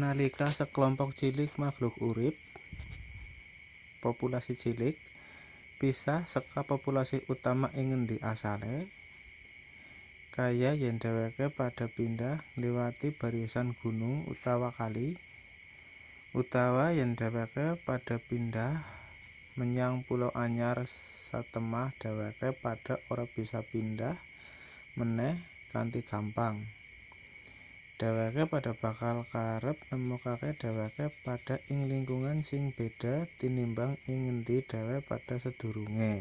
nalika 0.00 0.46
sekelompok 0.58 1.10
cilik 1.18 1.48
makhluk 1.62 1.94
urip 2.08 2.34
populasi 4.04 4.52
cilik 4.62 4.94
pisah 5.80 6.20
seka 6.34 6.60
populasi 6.70 7.18
utama 7.32 7.68
ing 7.80 7.86
ngendi 7.90 8.16
asale 8.32 8.76
kaya 10.36 10.70
yen 10.82 10.96
dheweke 11.02 11.46
padha 11.58 11.86
pindhah 11.96 12.36
ngliwati 12.56 13.08
barisan 13.20 13.68
gunung 13.80 14.16
utawa 14.32 14.68
kali 14.80 15.08
utawa 16.40 16.86
yen 16.98 17.10
dheweke 17.20 17.66
padha 17.88 18.16
pindhah 18.28 18.76
menyang 19.58 19.94
pulau 20.06 20.30
anyar 20.44 20.78
satemah 21.28 21.88
dheweke 22.02 22.48
padha 22.62 22.94
ora 23.12 23.24
bisa 23.34 23.58
pindhah 23.70 24.14
meneh 24.98 25.34
kanthi 25.72 26.00
gampang 26.10 26.56
dheweke 28.00 28.42
padha 28.52 28.72
bakal 28.84 29.16
kerep 29.32 29.74
nemokake 29.90 30.50
dheweke 30.60 31.06
padha 31.26 31.56
ing 31.72 31.80
lingkungan 31.90 32.38
sing 32.48 32.62
beda 32.78 33.14
tinimbang 33.42 33.92
ing 34.10 34.18
ngendi 34.30 34.56
dheweke 34.70 35.02
padha 35.10 35.34
sadurunge 35.44 36.12